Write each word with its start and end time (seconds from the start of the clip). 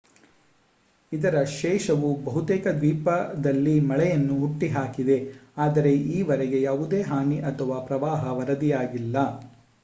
ಇದರ 1.11 1.35
ಶೇಷವು 1.51 2.09
ಬಹುತೇಕ 2.23 2.65
ದ್ವೀಪದಲ್ಲಿ 2.77 3.75
ಮಳೆಯನ್ನು 3.81 4.37
ಹುಟ್ಟುಹಾಕಿದೆ 4.39 5.17
ಆದರೆ 5.57 5.93
ಈವರೆಗೆ 6.15 6.61
ಯಾವುದೇ 6.61 7.01
ಹಾನಿ 7.03 7.39
ಅಥವಾ 7.51 7.79
ಪ್ರವಾಹ 7.87 8.33
ವರದಿಯಾಗಿಲ್ಲ 8.39 9.15